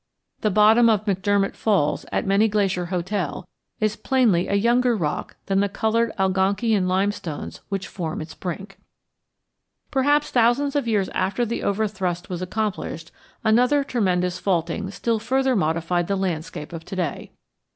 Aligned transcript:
The 0.39 0.49
bottom 0.49 0.89
of 0.89 1.05
McDermott 1.05 1.55
Falls 1.55 2.07
at 2.11 2.25
Many 2.25 2.47
Glacier 2.47 2.87
Hotel 2.87 3.47
is 3.79 3.95
plainly 3.95 4.47
a 4.47 4.55
younger 4.55 4.97
rock 4.97 5.35
than 5.45 5.59
the 5.59 5.69
colored 5.69 6.11
Algonkian 6.17 6.87
limestones 6.87 7.61
which 7.69 7.87
form 7.87 8.19
its 8.19 8.33
brink. 8.33 8.79
Perhaps 9.91 10.31
thousands 10.31 10.75
of 10.75 10.87
years 10.87 11.09
after 11.09 11.45
the 11.45 11.61
overthrust 11.61 12.29
was 12.31 12.41
accomplished 12.41 13.11
another 13.43 13.83
tremendous 13.83 14.39
faulting 14.39 14.89
still 14.89 15.19
further 15.19 15.55
modified 15.55 16.07
the 16.07 16.15
landscape 16.15 16.73
of 16.73 16.83
to 16.85 16.95
day. 16.95 17.31